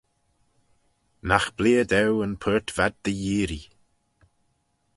[1.27, 3.65] Nagh b'leayr daue yn purt v'ad dy yearree.